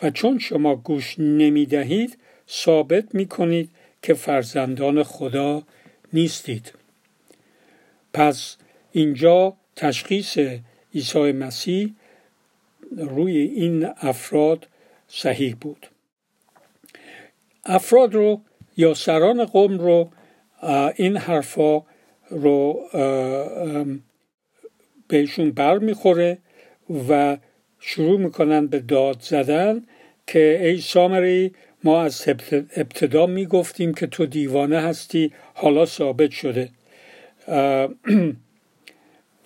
و 0.04 0.10
چون 0.10 0.40
شما 0.40 0.76
گوش 0.76 1.16
نمی 1.20 1.66
دهید 1.66 2.18
ثابت 2.50 3.16
می 3.16 3.26
کنید 3.26 3.70
که 4.02 4.14
فرزندان 4.14 5.04
خدا 5.04 5.64
نیستید. 6.14 6.74
پس 8.14 8.58
اینجا 8.92 9.54
تشخیص 9.78 10.38
عیسی 10.96 11.32
مسیح 11.32 11.94
روی 12.98 13.38
این 13.38 13.88
افراد 14.02 14.68
صحیح 15.08 15.56
بود. 15.62 15.88
افراد 17.66 18.14
رو 18.16 18.42
یا 18.78 18.94
سران 18.94 19.46
قوم 19.46 19.80
رو 19.80 20.10
این 20.96 21.18
حرفا 21.18 21.82
رو 22.30 22.80
بهشون 25.08 25.52
بر 25.52 25.78
می‌خوره 25.78 26.38
و 27.10 27.38
شروع 27.80 28.20
می‌کنن 28.20 28.68
به 28.68 28.80
داد 28.80 29.22
زدن 29.22 29.84
که 30.28 30.60
ای 30.62 30.82
سامری 30.82 31.52
ما 31.84 32.02
از 32.02 32.28
ابتدا 32.76 33.26
می‌گفتیم 33.26 33.94
که 33.94 34.08
تو 34.08 34.26
دیوانه 34.26 34.80
هستی 34.80 35.32
حالا 35.54 35.86
ثابت 35.86 36.32
شده. 36.32 36.70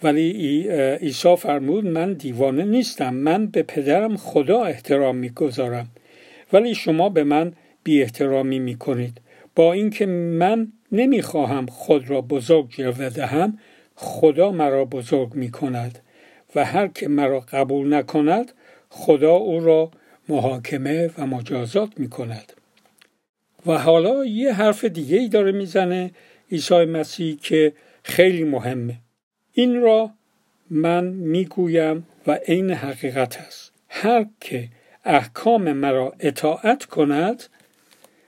ولی 0.03 0.67
عیسی 1.01 1.36
فرمود 1.36 1.86
من 1.86 2.13
دیوانه 2.13 2.63
نیستم 2.63 3.13
من 3.13 3.48
به 3.48 3.63
پدرم 3.63 4.17
خدا 4.17 4.63
احترام 4.63 5.15
می‌گذارم. 5.15 5.88
ولی 6.53 6.75
شما 6.75 7.10
به 7.10 7.24
من 7.24 7.53
بی 7.84 8.01
احترامی 8.01 8.60
می 8.60 8.75
کنید 8.75 9.22
با 9.55 9.74
اینکه 9.74 10.05
من 10.05 10.67
نمی‌خواهم 10.91 11.65
خود 11.65 12.10
را 12.10 12.22
بزرگ 12.22 12.70
جلوه 12.70 13.10
دهم 13.10 13.58
خدا 13.96 14.51
مرا 14.51 14.86
بزرگ 14.86 15.34
می 15.34 15.51
کند 15.51 16.00
و 16.55 16.65
هر 16.65 16.88
که 16.88 17.08
مرا 17.08 17.39
قبول 17.39 17.93
نکند 17.93 18.51
خدا 18.89 19.31
او 19.31 19.60
را 19.60 19.91
محاکمه 20.29 21.10
و 21.17 21.25
مجازات 21.25 21.89
می 21.98 22.10
کند 22.10 22.53
و 23.65 23.77
حالا 23.77 24.25
یه 24.25 24.53
حرف 24.53 24.86
دیگه 24.86 25.17
ای 25.17 25.27
داره 25.27 25.51
می‌زنه 25.51 26.12
عیسی 26.51 26.86
مسیح 26.86 27.38
که 27.41 27.74
خیلی 28.03 28.43
مهمه. 28.43 28.96
این 29.53 29.81
را 29.81 30.12
من 30.70 31.03
می‌گویم 31.03 32.08
و 32.27 32.31
عین 32.31 32.72
حقیقت 32.72 33.38
است. 33.38 33.72
هر 33.89 34.25
که 34.39 34.70
احکام 35.05 35.74
مرا 35.74 36.13
اطاعت 36.20 36.86
کند 36.86 37.43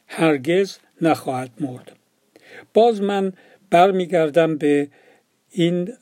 هرگز 0.07 0.77
نخواهد 1.01 1.49
مرد. 1.59 1.91
باز 2.73 3.01
من 3.01 3.33
برمیگردم 3.69 4.57
به 4.57 4.87
این 5.51 5.93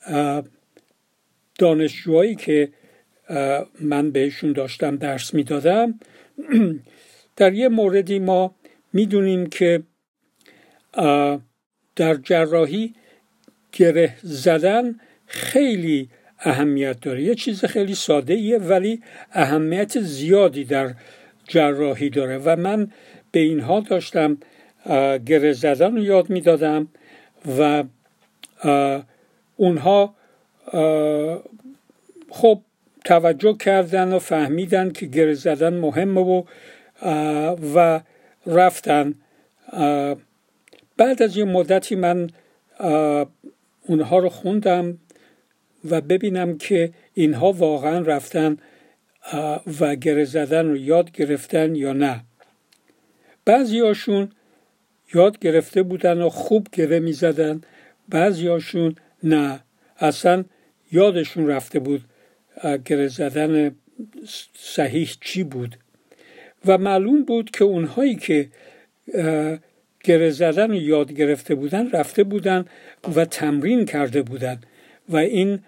دانشجوهایی 1.58 2.34
که 2.34 2.72
من 3.80 4.10
بهشون 4.10 4.52
داشتم 4.52 4.96
درس 4.96 5.34
می‌دادم. 5.34 6.00
در 7.36 7.52
یه 7.52 7.68
موردی 7.68 8.18
ما 8.18 8.54
می‌دونیم 8.92 9.46
که 9.46 9.82
در 11.96 12.14
جراحی 12.14 12.94
گره 13.72 14.16
زدن 14.22 15.00
خیلی 15.32 16.08
اهمیت 16.38 17.00
داره. 17.00 17.22
یه 17.22 17.34
چیز 17.34 17.64
خیلی 17.64 17.94
ساده 17.94 18.34
ایه 18.34 18.58
ولی 18.58 19.02
اهمیت 19.32 20.00
زیادی 20.00 20.64
در 20.64 20.94
جراحی 21.48 22.10
داره. 22.10 22.38
و 22.44 22.56
من 22.56 22.90
به 23.32 23.40
اینها 23.40 23.80
داشتم 23.80 24.38
گره 25.26 25.52
زدن 25.52 25.96
رو 25.96 26.02
یاد 26.04 26.30
می‌دادم 26.30 26.88
و 27.58 27.84
اونها 29.56 30.14
خب 32.30 32.60
توجه 33.04 33.56
کردن 33.56 34.12
و 34.12 34.18
فهمیدن 34.18 34.90
که 34.90 35.06
گره 35.06 35.34
زدن 35.34 35.74
مهمه 35.74 36.20
و 36.20 36.42
و 37.74 38.00
رفتن. 38.46 39.14
بعد 40.96 41.22
از 41.22 41.36
یه 41.36 41.44
مدتی 41.44 41.94
من 41.94 42.30
اونها 43.86 44.18
رو 44.18 44.28
خوندم. 44.28 44.98
و 45.90 46.00
ببینم 46.00 46.58
که 46.58 46.92
اینها 47.14 47.52
واقعا 47.52 47.98
رفتن 47.98 48.56
و 49.80 49.96
گره 49.96 50.24
زدن 50.24 50.66
رو 50.68 50.76
یاد 50.76 51.12
گرفتن 51.12 51.74
یا 51.74 51.92
نه. 51.92 52.24
بعضیاشون 53.44 54.30
یاد 55.14 55.38
گرفته 55.38 55.82
بودن 55.82 56.22
و 56.22 56.28
خوب 56.28 56.66
گره 56.72 57.00
می 57.00 57.12
زدن 57.12 57.60
بعضیاشون 58.08 58.94
نه. 59.22 59.60
اصلا 59.98 60.44
یادشون 60.92 61.46
رفته 61.46 61.78
بود 61.78 62.04
گره 62.84 63.08
زدن 63.08 63.76
صحیح 64.54 65.10
چی 65.20 65.44
بود. 65.44 65.76
و 66.66 66.78
معلوم 66.78 67.24
بود 67.24 67.50
که 67.50 67.64
اونهایی 67.64 68.14
که 68.14 68.48
گره 70.04 70.30
زدن 70.30 70.70
رو 70.70 70.76
یاد 70.76 71.12
گرفته 71.12 71.54
بودن 71.54 71.90
رفته 71.90 72.24
بودن 72.24 72.64
و 73.14 73.24
تمرین 73.24 73.84
کرده 73.84 74.22
بودن. 74.22 74.60
و 75.08 75.16
این 75.16 75.60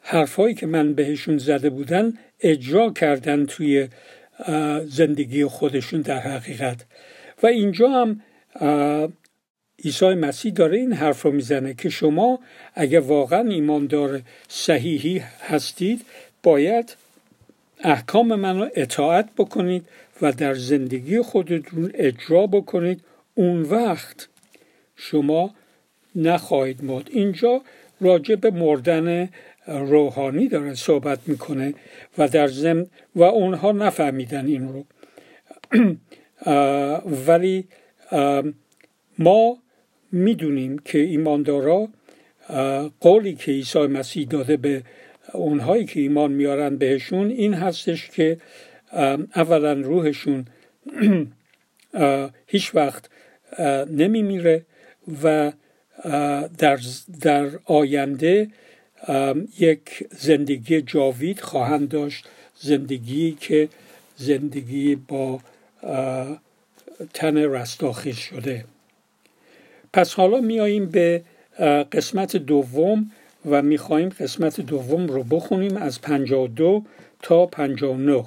حرفهایی 0.00 0.54
که 0.54 0.66
من 0.66 0.94
بهشون 0.94 1.38
زده 1.38 1.70
بودن 1.70 2.12
اجرا 2.40 2.90
کردن 2.90 3.46
توی 3.46 3.88
زندگی 4.86 5.44
خودشون 5.44 6.00
در 6.00 6.18
حقیقت. 6.18 6.84
و 7.42 7.46
اینجا 7.46 7.88
هم 7.88 8.20
عیسی 9.84 10.14
مسیح 10.14 10.52
داره 10.52 10.78
این 10.78 10.92
حرف 10.92 11.22
رو 11.22 11.30
می‌زنه 11.30 11.74
که 11.74 11.88
شما 11.88 12.40
اگر 12.74 13.00
واقعا 13.00 13.48
ایماندار 13.48 14.22
صحیحی 14.48 15.18
هستید 15.40 16.04
باید 16.42 16.96
احکام 17.80 18.34
من 18.34 18.60
رو 18.60 18.68
اطاعت 18.74 19.28
بکنید 19.36 19.86
و 20.22 20.32
در 20.32 20.54
زندگی 20.54 21.22
خودتون 21.22 21.90
اجرا 21.94 22.46
بکنید. 22.46 23.00
اون 23.34 23.62
وقت 23.62 24.28
شما 24.96 25.54
نخواهید 26.14 26.84
مرد 26.84 27.08
اینجا 27.10 27.62
راجع 28.00 28.34
به 28.34 28.50
مردن 28.50 29.28
روحانی 29.66 30.48
داره 30.48 30.74
صحبت 30.74 31.18
می‌کنه 31.26 31.74
و 32.18 32.28
در 32.28 32.48
ضمن 32.48 32.86
و 33.14 33.22
اونها 33.22 33.72
نفهمیدن 33.72 34.46
این 34.46 34.68
رو. 34.68 34.84
ولی 37.26 37.68
ما 39.18 39.58
می‌دونیم 40.12 40.78
که 40.78 40.98
ایماندارا 40.98 41.88
قولی 43.00 43.34
که 43.34 43.52
عیسی 43.52 43.78
مسیح 43.78 44.26
داده 44.26 44.56
به 44.56 44.82
اونهایی 45.32 45.84
که 45.84 46.00
ایمان 46.00 46.32
میارن 46.32 46.76
بهشون 46.76 47.30
این 47.30 47.54
هستش 47.54 48.10
که 48.10 48.38
اولا 49.36 49.72
روحشون 49.72 50.46
هیچ 52.46 52.74
وقت 52.74 53.10
نمیمیره 53.90 54.66
و 55.22 55.52
در, 56.58 56.78
در 57.20 57.50
آینده 57.64 58.48
یک 59.58 60.06
زندگی 60.18 60.82
جاوید 60.82 61.40
خواهند 61.40 61.88
داشت 61.88 62.28
زندگی 62.60 63.36
که 63.40 63.68
زندگی 64.16 64.96
با 64.96 65.40
تن 67.14 67.36
رستاخیز 67.36 68.16
شده. 68.16 68.64
پس 69.92 70.14
حالا 70.14 70.40
میاییم 70.40 70.86
به 70.86 71.22
قسمت 71.92 72.36
دوم 72.36 73.10
و 73.50 73.62
می‌خواهیم 73.62 74.08
قسمت 74.08 74.60
دوم 74.60 75.06
رو 75.06 75.22
بخونیم 75.22 75.76
از 75.76 76.00
52 76.00 76.82
تا 77.22 77.46
59 77.46 78.24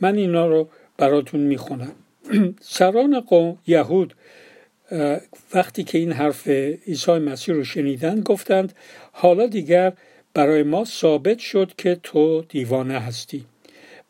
من 0.00 0.16
اینا 0.16 0.46
رو 0.46 0.68
براتون 0.96 1.40
می‌خونم. 1.40 1.92
سران 2.60 3.20
قوم 3.20 3.58
یهود 3.66 4.14
وقتی 5.54 5.84
که 5.84 5.98
این 5.98 6.12
حرف 6.12 6.48
عیسی 6.86 7.12
مسیح 7.12 7.54
رو 7.54 7.64
شنیدن 7.64 8.20
گفتند 8.20 8.72
حالا 9.12 9.46
دیگر 9.46 9.92
برای 10.34 10.62
ما 10.62 10.84
ثابت 10.84 11.38
شد 11.38 11.72
که 11.78 11.94
تو 12.02 12.42
دیوانه 12.48 12.98
هستی. 12.98 13.44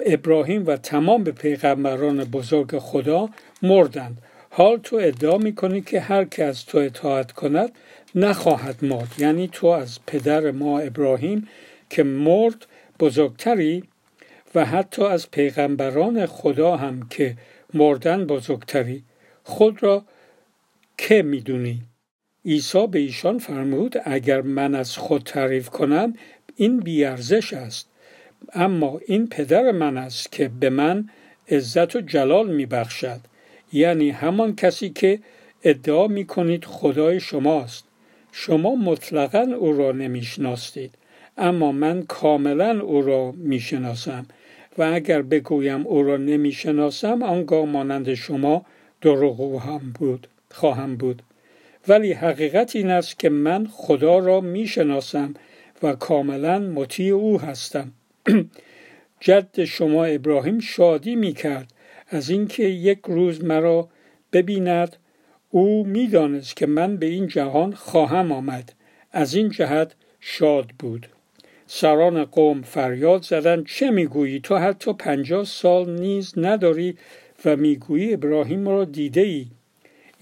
ابراهیم 0.01 0.66
و 0.66 0.77
تمام 0.77 1.25
پیغمبران 1.25 2.25
بزرگ 2.25 2.79
خدا 2.79 3.29
مردند. 3.62 4.18
حال 4.51 4.79
تو 4.79 4.97
ادعا 4.97 5.38
می‌کنی 5.38 5.81
که 5.81 6.01
هر 6.01 6.25
که 6.25 6.45
از 6.45 6.66
تو 6.66 6.79
اطاعت 6.79 7.33
کند 7.33 7.73
نخواهد 8.14 8.85
مرد. 8.85 9.14
یعنی 9.18 9.49
تو 9.53 9.66
از 9.66 9.99
پدر 10.07 10.51
ما 10.51 10.79
ابراهیم 10.79 11.49
که 11.90 12.03
مرد 12.03 12.66
بزرگتری 13.01 13.85
و 14.55 14.64
حتی 14.64 15.05
از 15.05 15.31
پیغمبران 15.31 16.27
خدا 16.27 16.77
هم 16.77 17.09
که 17.11 17.37
مردن 17.75 18.25
بزرگتری. 18.27 19.03
خود 19.45 19.83
را 19.83 20.05
که 21.05 21.23
می‌دونی؟ 21.23 21.83
عیسی 22.45 22.87
به 22.87 22.99
ایشان 22.99 23.38
فرمود 23.38 23.97
اگر 24.05 24.43
من 24.43 24.75
از 24.75 24.97
خود 24.97 25.23
تعریف 25.23 25.69
کنم 25.69 26.15
این 26.57 26.81
بیارزش 26.81 27.53
است. 27.53 27.88
اما 28.55 29.01
این 29.07 29.27
پدر 29.27 29.71
من 29.71 29.97
است 29.97 30.33
که 30.33 30.51
به 30.61 30.71
من 30.71 31.09
عزت 31.49 31.97
و 31.97 32.01
جلال 32.01 32.51
میبخشد. 32.51 33.21
یعنی 33.73 34.11
همان 34.11 34.57
کسی 34.57 34.91
که 34.91 35.19
ادعا 35.62 36.07
می 36.07 36.25
کنید 36.25 36.65
خدای 36.65 37.21
شماست. 37.21 37.85
شما 38.33 38.75
مطلقا 38.75 39.47
او 39.59 39.73
را 39.73 39.93
نمی‌شناسید 39.93 40.95
اما 41.38 41.73
من 41.73 42.03
کاملا 42.03 42.81
او 42.81 43.03
را 43.03 43.33
می‌شناسم. 43.33 44.27
و 44.79 44.83
اگر 44.83 45.23
بگویم 45.23 45.87
او 45.87 46.03
را 46.03 46.17
نمی‌شناسم 46.17 47.23
آنگاه 47.23 47.65
مانند 47.65 48.15
شما 48.15 48.67
دروغو 49.01 49.59
هم 49.59 49.93
بود. 49.99 50.29
خواهم 50.53 50.97
بود. 50.97 51.23
ولی 51.88 52.12
حقیقت 52.12 52.77
این 52.77 52.91
است 52.91 53.19
که 53.19 53.29
من 53.29 53.67
خدا 53.67 54.19
را 54.19 54.41
می‌شناسم 54.41 55.35
و 55.83 55.93
کاملا 55.93 56.59
مطیع 56.59 57.15
او 57.15 57.41
هستم. 57.41 57.93
جد 59.21 59.65
شما 59.65 60.05
ابراهیم 60.05 60.59
شادی 60.59 61.17
می 61.17 61.33
کرد 61.33 61.73
از 62.09 62.31
اینکه 62.31 62.62
یک 62.62 62.99
روز 63.07 63.45
مرا 63.45 63.88
ببیند 64.33 64.97
او 65.51 65.85
می‌دانست 65.87 66.57
که 66.57 66.67
من 66.67 66.97
به 66.97 67.07
این 67.07 67.27
جهان 67.27 67.73
خواهم 67.73 68.33
آمد. 68.33 68.73
از 69.12 69.35
این 69.35 69.51
جهت 69.51 69.95
شاد 70.21 70.71
بود. 70.79 71.07
سران 71.67 72.25
قوم 72.25 72.62
فریاد 72.62 73.23
زدند 73.23 73.67
چه 73.67 73.91
می‌گویی؟ 73.91 74.41
تو 74.41 74.57
حتی 74.57 74.93
پنجاه 74.93 75.45
سال 75.45 76.01
نیز 76.01 76.33
نداری 76.37 76.97
و 77.45 77.57
می‌گویی 77.57 78.15
ابراهیم 78.15 78.69
را 78.69 78.85
دیده 78.85 79.21
ای 79.21 79.47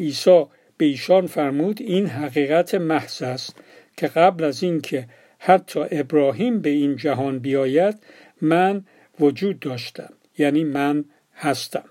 عیسی 0.01 0.45
به 0.77 0.85
ایشان 0.85 1.27
فرمود 1.27 1.83
این 1.83 2.07
حقیقت 2.07 2.75
محض 2.75 3.23
است 3.23 3.57
که 3.97 4.07
قبل 4.07 4.45
از 4.45 4.63
اینکه 4.63 5.09
حتی 5.39 5.81
ابراهیم 5.91 6.61
به 6.61 6.71
این 6.71 6.97
جهان 6.97 7.39
بیاید 7.39 7.97
من 8.41 8.85
وجود 9.21 9.61
داشتم 9.61 10.13
یعنی 10.39 10.65
من 10.65 11.05
هستم. 11.35 11.85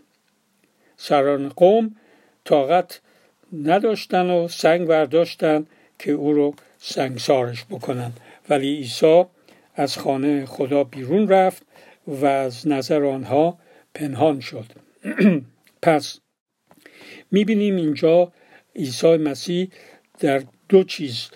سران 0.98 1.50
قوم 1.50 1.96
طاقت 2.46 3.02
نداشتن 3.64 4.30
و 4.30 4.48
سنگ 4.48 4.88
برداشتن 4.88 5.66
که 6.00 6.12
او 6.12 6.34
رو 6.34 6.54
سنگسارش 6.80 7.66
بکنن. 7.66 8.12
ولی 8.50 8.76
عیسی 8.76 9.24
از 9.76 9.98
خانه 9.98 10.46
خدا 10.46 10.84
بیرون 10.84 11.28
رفت 11.28 11.64
و 12.08 12.26
از 12.26 12.68
نظر 12.68 13.04
آنها 13.06 13.58
پنهان 13.94 14.40
شد. 14.40 14.66
پس 15.82 16.20
می‌بینیم 17.32 17.76
اینجا 17.76 18.32
عیسی 18.76 19.18
مسیح 19.18 19.70
در 20.20 20.44
دو 20.70 20.84
چیز 20.84 21.30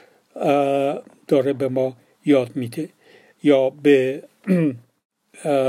داره 1.27 1.53
به 1.53 1.67
ما 1.67 1.97
یاد 2.25 2.55
میده. 2.55 2.89
یا 3.43 3.69
به 3.69 4.23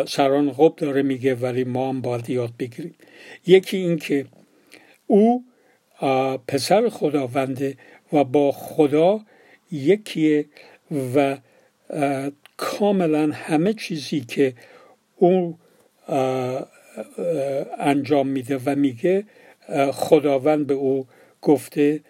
سران 0.06 0.50
قب 0.50 0.76
داره 0.76 1.02
میگه 1.02 1.34
ولی 1.34 1.64
ما 1.64 1.88
هم 1.88 2.00
باید 2.00 2.30
یاد 2.30 2.52
بگیریم. 2.58 2.94
یکی 3.46 3.76
این 3.76 3.96
که 3.98 4.26
او 5.06 5.44
پسر 6.48 6.88
خداونده 6.88 7.76
و 8.12 8.24
با 8.24 8.52
خدا 8.52 9.20
یکیه 9.70 10.44
و 11.14 11.38
کاملا 12.56 13.30
همه 13.32 13.72
چیزی 13.72 14.20
که 14.20 14.54
او 15.16 15.58
انجام 17.78 18.28
میده 18.28 18.60
و 18.64 18.74
میگه 18.76 19.24
خداوند 19.92 20.66
به 20.66 20.74
او 20.74 21.06
گفته 21.42 22.00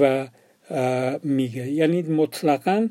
و 0.00 0.28
میگه. 1.22 1.70
یعنی 1.70 2.02
مطلقا 2.02 2.88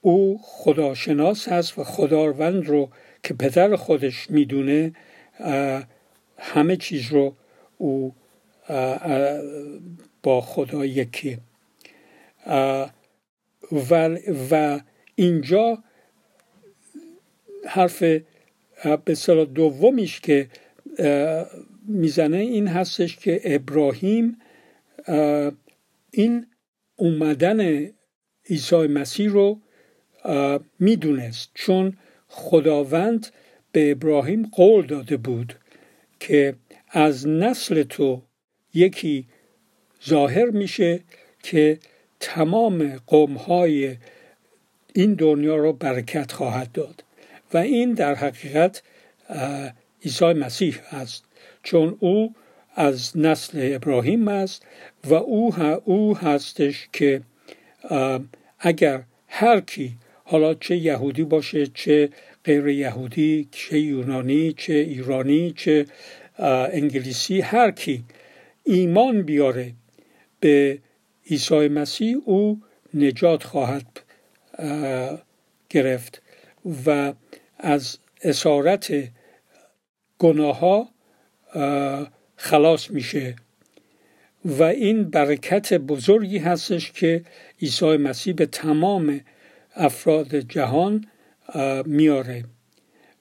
او 0.00 0.38
خداشناس 0.42 1.48
هست 1.48 1.78
و 1.78 1.84
خداوند 1.84 2.66
رو 2.66 2.90
که 3.22 3.34
پدر 3.34 3.76
خودش 3.76 4.30
می‌دونه 4.30 4.92
همه 6.38 6.76
چیز 6.76 7.12
رو 7.12 7.36
او 7.78 8.14
با 10.22 10.40
خدا 10.40 10.84
یکی. 10.84 11.38
و, 13.90 14.18
و 14.50 14.80
اینجا 15.14 15.78
حرف 17.66 18.02
به 19.04 19.14
دومیش 19.54 20.20
که 20.20 20.48
می‌زنه 21.88 22.36
این 22.36 22.68
هستش 22.68 23.16
که 23.16 23.40
ابراهیم 23.44 24.38
این 26.10 26.46
اومدن 26.96 27.88
عیسی 28.50 28.76
مسیح 28.86 29.30
رو 29.30 29.60
می‌دونست. 30.78 31.50
چون 31.54 31.96
خداوند 32.28 33.26
به 33.72 33.90
ابراهیم 33.90 34.50
قول 34.52 34.86
داده 34.86 35.16
بود 35.16 35.54
که 36.20 36.54
از 36.90 37.28
نسل 37.28 37.82
تو 37.82 38.22
یکی 38.74 39.26
ظاهر 40.08 40.50
میشه 40.50 41.00
که 41.42 41.78
تمام 42.20 42.96
قومهای 43.06 43.96
این 44.94 45.14
دنیا 45.14 45.56
رو 45.56 45.72
برکت 45.72 46.32
خواهد 46.32 46.72
داد. 46.72 47.04
و 47.54 47.58
این 47.58 47.92
در 47.92 48.14
حقیقت 48.14 48.82
عیسی 50.04 50.32
مسیح 50.32 50.78
است 50.90 51.24
چون 51.62 51.96
او 52.00 52.34
از 52.74 53.18
نسل 53.18 53.70
ابراهیم 53.74 54.28
است 54.28 54.66
و 55.04 55.14
او, 55.14 55.54
او 55.84 56.16
هستش 56.16 56.88
که 56.92 57.20
اگر 58.58 59.02
هر 59.28 59.60
کی 59.60 59.96
حالا 60.24 60.54
چه 60.54 60.76
یهودی 60.76 61.24
باشه 61.24 61.66
چه 61.66 62.08
غیر 62.44 62.68
یهودی 62.68 63.48
چه 63.50 63.80
یونانی 63.80 64.52
چه 64.52 64.74
ایرانی 64.74 65.52
چه 65.56 65.86
انگلیسی 66.72 67.40
هر 67.40 67.70
کی 67.70 68.04
ایمان 68.64 69.22
بیاره 69.22 69.72
به 70.40 70.78
عیسی 71.30 71.68
مسیح 71.68 72.16
او 72.24 72.60
نجات 72.94 73.44
خواهد 73.44 74.00
گرفت 75.70 76.22
و 76.86 77.12
از 77.58 77.98
اسارت 78.22 78.92
گناه 80.18 80.58
ها 80.58 80.88
خلاص 82.36 82.90
میشه. 82.90 83.36
و 84.44 84.62
این 84.62 85.10
برکت 85.10 85.74
بزرگی 85.74 86.38
هستش 86.38 86.92
که 86.92 87.24
عیسی 87.62 87.96
مسیح 87.96 88.34
به 88.34 88.46
تمام 88.46 89.20
افراد 89.76 90.36
جهان 90.36 91.06
میاره. 91.84 92.44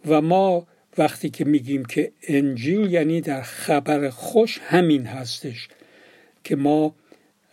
و 0.06 0.22
ما 0.22 0.68
وقتی 0.98 1.30
که 1.30 1.46
میگیم 1.46 1.86
که 1.86 2.12
انجیل 2.28 2.92
یعنی 2.92 3.22
در 3.22 3.42
خبر 3.42 4.10
خوش 4.10 4.60
همین 4.64 5.06
هستش 5.06 5.68
که 6.44 6.56
ما 6.56 6.96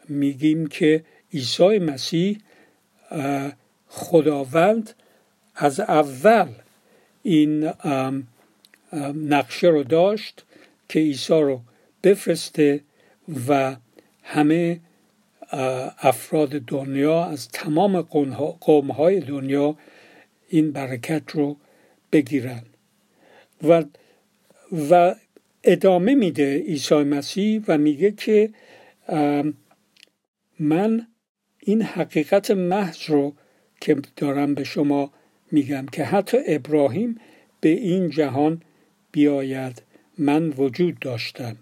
میگیم 0.08 0.66
که 0.66 1.04
عیسی 1.34 1.78
مسیح 1.78 2.38
خداوند 3.88 4.90
از 5.54 5.80
اول 5.80 6.48
این 7.22 7.72
نقشه 9.14 9.68
رو 9.68 9.82
داشت 9.82 10.44
که 10.88 10.98
عیسی 10.98 11.40
رو 11.40 11.60
بفرسته 12.02 12.80
و 13.48 13.76
همه 14.22 14.80
افراد 15.98 16.50
دنیا 16.50 17.24
از 17.24 17.48
تمام 17.48 18.00
قومهای 18.60 19.20
دنیا 19.20 19.76
این 20.48 20.72
برکت 20.72 21.22
رو 21.30 21.56
بگیرن. 22.12 22.62
و, 23.68 23.84
و 24.90 25.14
ادامه 25.64 26.14
میده 26.14 26.58
عیسی 26.58 26.94
مسیح 26.94 27.62
و 27.68 27.78
میگه 27.78 28.10
که 28.10 28.50
من 30.58 31.06
این 31.58 31.82
حقیقت 31.82 32.50
محض 32.50 32.98
رو 33.06 33.34
که 33.80 33.96
دارم 34.16 34.54
به 34.54 34.64
شما 34.64 35.12
میگم 35.52 35.86
که 35.86 36.04
حتی 36.04 36.38
ابراهیم 36.46 37.20
به 37.60 37.68
این 37.68 38.10
جهان 38.10 38.62
بیاید 39.12 39.82
من 40.18 40.48
وجود 40.48 40.98
داشتم 40.98 41.56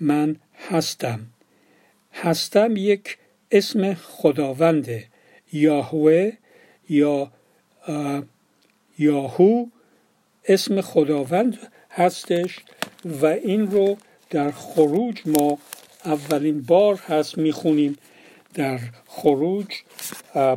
من 0.00 0.36
هستم. 0.68 1.20
هستم 2.12 2.76
یک 2.76 3.18
اسم 3.50 3.94
خداونده 3.94 5.04
یاهوه 5.52 6.32
یا 6.88 7.32
یاهو. 8.98 9.66
اسم 10.44 10.80
خداوند 10.80 11.58
هستش 11.90 12.58
و 13.04 13.26
این 13.26 13.70
رو 13.70 13.96
در 14.30 14.50
خروج 14.50 15.22
ما 15.26 15.58
اولین 16.04 16.62
بار 16.62 16.96
هست 16.96 17.38
می‌خونیم. 17.38 17.96
در 18.54 18.80
خروج 19.06 19.66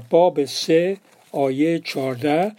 باب 0.10 0.46
سه 0.46 0.98
آیه 1.32 1.80
چارده 1.80 2.52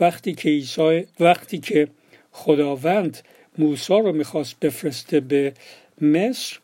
وقتی 0.00 0.34
که 0.34 1.06
وقتی 1.20 1.58
که 1.58 1.88
خداوند 2.32 3.18
موسی 3.58 3.94
رو 3.94 4.12
می‌خواست 4.12 4.60
بفرسته 4.60 5.20
به 5.20 5.52
مصر. 6.00 6.58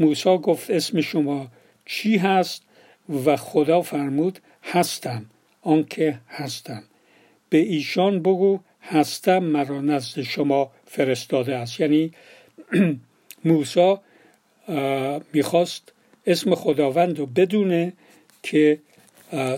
موسی 0.00 0.38
گفت 0.38 0.70
اسم 0.70 1.00
شما 1.00 1.48
چی 1.86 2.16
هست؟ 2.16 2.62
و 3.24 3.36
خدا 3.36 3.82
فرمود 3.82 4.38
هستم 4.62 5.24
آنکه 5.62 6.18
هستم. 6.28 6.82
به 7.48 7.58
ایشان 7.58 8.20
بگو 8.20 8.60
هستم 8.82 9.38
مرا 9.38 9.80
نزد 9.80 10.22
شما 10.22 10.70
فرستاده 10.86 11.56
است. 11.56 11.80
یعنی 11.80 12.12
موسی 13.44 13.96
می‌خواست 15.32 15.92
اسم 16.26 16.54
خداوند 16.54 17.18
رو 17.18 17.26
بدونه 17.26 17.92
که 18.42 18.78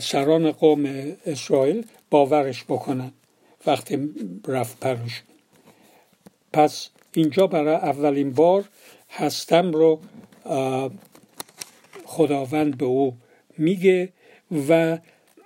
سران 0.00 0.52
قوم 0.52 0.86
اسرائیل 1.26 1.86
باورش 2.10 2.64
بکنن 2.64 3.12
وقتی 3.66 4.10
رفت 4.48 4.80
پروش 4.80 5.22
پس 6.56 6.88
اینجا 7.12 7.46
برای 7.46 7.74
اولین 7.74 8.32
بار 8.32 8.64
هستم 9.10 9.72
رو 9.72 10.00
خداوند 12.04 12.78
به 12.78 12.84
او 12.84 13.16
میگه 13.58 14.12
و 14.68 14.98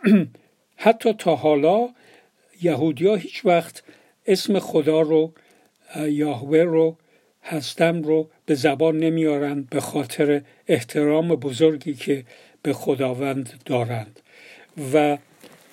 حتی 0.77 1.13
تا 1.13 1.37
حالا 1.37 1.89
یهودیا 2.63 3.15
هیچ 3.15 3.45
وقت 3.45 3.83
اسم 4.27 4.59
خدا 4.59 5.01
رو 5.01 5.33
یاهوه 5.97 6.59
رو 6.59 6.97
هستم 7.43 8.03
رو 8.03 8.29
به 8.47 8.55
زبان 8.55 8.99
نمیارند 8.99 9.71
به 9.71 9.81
خاطر 9.81 10.43
احترام 10.69 11.29
بزرگی 11.29 11.95
که 11.95 12.25
به 12.63 12.73
خداوند 12.73 13.63
دارند. 13.65 14.21
و 14.95 15.19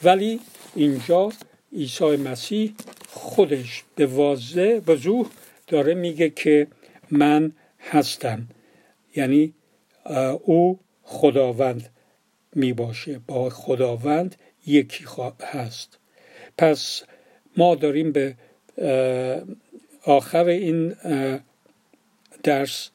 ولی 0.04 0.40
اینجا 0.76 1.30
عیسی 1.78 2.16
مسیح 2.16 2.74
خودش 3.10 3.84
به 3.96 4.06
واضح 4.06 4.80
وضوح 4.88 5.28
داره 5.68 5.94
میگه 5.94 6.30
که 6.30 6.68
من 7.12 7.52
هستم. 7.80 8.48
یعنی 9.16 9.54
او 10.44 10.80
خداوند 11.04 11.90
می 12.56 12.74
باشه 12.74 13.20
با 13.28 13.50
خداوند 13.50 14.36
یکی 14.66 15.06
هست. 15.42 15.98
پس 16.58 17.04
ما 17.58 17.76
داریم 17.76 18.12
به 18.12 18.36
آخر 20.04 20.46
این 20.46 20.96
درس 22.44 22.90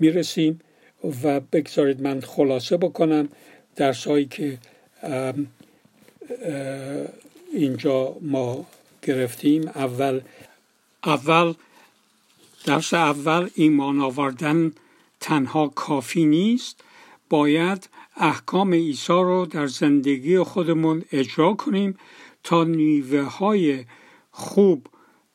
می‌رسیم 0.00 0.60
و 1.22 1.40
بگذارید 1.40 2.02
من 2.02 2.20
خلاصه 2.20 2.76
بکنم 2.76 3.28
درس 3.76 4.06
هایی 4.06 4.26
که 4.26 4.58
اینجا 7.52 8.16
ما 8.20 8.66
گرفتیم. 9.02 9.68
اول 9.68 10.20
اول 11.04 11.54
درس 12.64 12.94
اول 12.94 13.50
ایمان 13.54 14.00
آوردن 14.00 14.72
تنها 15.20 15.68
کافی 15.68 16.24
نیست. 16.24 16.80
باید 17.30 17.88
احکام 18.16 18.72
عیسی 18.72 19.12
رو 19.12 19.46
در 19.46 19.66
زندگی 19.66 20.38
خودمون 20.38 21.04
اجرا 21.12 21.54
کنیم 21.54 21.98
تا 22.44 22.64
نیوه 22.64 23.20
های 23.20 23.84
خوب 24.30 24.86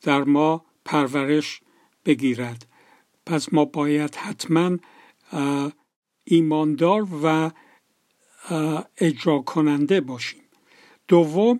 در 0.01 0.23
ما 0.23 0.65
پرورش 0.85 1.61
بگیرد. 2.05 2.65
پس 3.25 3.53
ما 3.53 3.65
باید 3.65 4.15
حتما 4.15 4.77
ایماندار 6.23 7.07
و 7.23 7.51
اجرا 8.97 9.39
کننده 9.39 10.01
باشیم. 10.01 10.40
دوم 11.11 11.59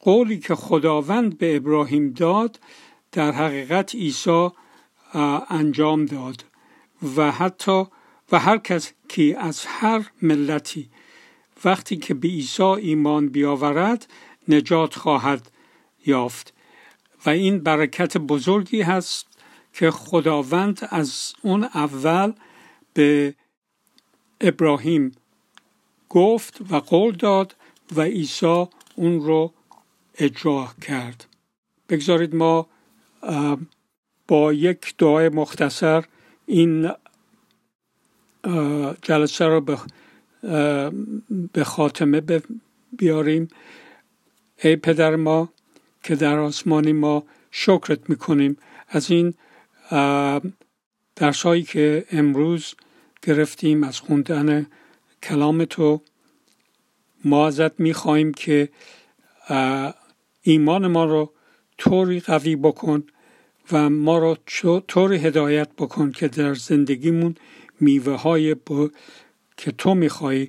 قولی 0.00 0.38
که 0.38 0.54
خداوند 0.54 1.38
به 1.38 1.56
ابراهیم 1.56 2.12
داد 2.12 2.60
در 3.12 3.32
حقیقت 3.32 3.94
عیسی 3.94 4.48
انجام 5.50 6.04
داد. 6.04 6.44
و 7.16 7.30
حتی 7.30 7.84
و 8.32 8.38
هر 8.38 8.58
کس 8.58 8.92
که 9.08 9.36
از 9.38 9.64
هر 9.66 10.10
ملتی 10.22 10.90
وقتی 11.64 11.96
که 11.96 12.14
به 12.14 12.28
عیسی 12.28 12.62
ایمان 12.62 13.28
بیاورد 13.28 14.06
نجات 14.48 14.94
خواهد 14.94 15.50
یافت. 16.06 16.54
و 17.26 17.30
این 17.30 17.58
برکت 17.58 18.16
بزرگی 18.16 18.82
هست 18.82 19.26
که 19.72 19.90
خداوند 19.90 20.88
از 20.90 21.34
اون 21.42 21.64
اول 21.64 22.32
به 22.94 23.34
ابراهیم 24.40 25.12
گفت 26.08 26.60
و 26.70 26.80
قول 26.80 27.16
داد 27.16 27.56
و 27.96 28.00
عیسی 28.02 28.66
اون 28.94 29.20
رو 29.20 29.52
اجرا 30.18 30.68
کرد. 30.82 31.26
بگذارید 31.88 32.34
ما 32.34 32.66
با 34.28 34.52
یک 34.52 34.94
دعای 34.98 35.28
مختصر 35.28 36.04
این 36.46 36.90
جلسه 39.02 39.44
رو 39.44 39.60
به 41.52 41.64
خاتمه 41.64 42.22
بیاریم. 42.92 43.48
ای 44.62 44.76
پدر 44.76 45.16
ما 45.16 45.52
که 46.02 46.16
در 46.16 46.38
آسمانی 46.38 46.92
ما 46.92 47.24
شکرت 47.50 48.10
می‌کنیم. 48.10 48.56
از 48.88 49.10
این 49.10 49.34
درسهایی 51.16 51.62
که 51.62 52.06
امروز 52.10 52.74
گرفتیم 53.22 53.84
از 53.84 54.00
خوندن 54.00 54.66
کلام 55.22 55.64
تو 55.64 56.00
ما 57.24 57.46
ازت 57.46 57.80
می‌خواهیم 57.80 58.34
که 58.34 58.68
ایمان 60.42 60.86
ما 60.86 61.04
رو 61.04 61.32
طوری 61.78 62.20
قوی 62.20 62.56
بکن 62.56 63.04
و 63.72 63.90
ما 63.90 64.18
رو 64.18 64.36
طوری 64.88 65.16
هدایت 65.16 65.68
بکن 65.78 66.12
که 66.12 66.28
در 66.28 66.54
زندگیمون 66.54 67.34
میوه 67.80 68.14
های 68.14 68.56
که 69.56 69.72
تو 69.72 69.94
می‌خوای 69.94 70.48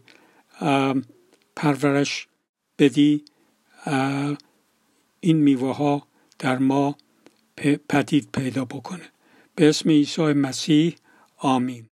پرورش 1.56 2.28
بدی 2.80 3.26
این 5.20 5.38
میوه 5.38 5.76
ها 5.76 6.08
در 6.40 6.58
ما 6.58 6.96
پدید 7.90 8.30
پیدا 8.34 8.66
بکنه. 8.66 9.12
به 9.56 9.70
اسم 9.70 9.90
عیسی 9.90 10.34
مسیح 10.34 10.96
آمین. 11.38 11.86